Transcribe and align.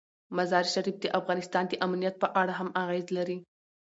مزارشریف 0.37 0.95
د 1.01 1.05
افغانستان 1.19 1.63
د 1.67 1.73
امنیت 1.85 2.15
په 2.19 2.27
اړه 2.41 2.53
هم 2.59 2.69
اغېز 2.83 3.07
لري. 3.17 3.37